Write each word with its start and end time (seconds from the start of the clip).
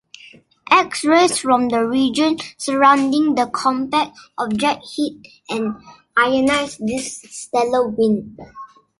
X-rays 0.71 1.37
from 1.37 1.69
the 1.69 1.85
region 1.85 2.37
surrounding 2.57 3.35
the 3.35 3.45
compact 3.45 4.17
object 4.35 4.83
heat 4.95 5.43
and 5.47 5.75
ionize 6.17 6.79
this 6.83 7.21
stellar 7.29 7.87
wind. 7.87 8.35